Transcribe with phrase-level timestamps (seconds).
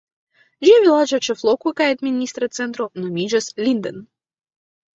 [0.67, 4.05] Ĝia vilaĝa ĉefloko kaj administra centro nomiĝas Linden.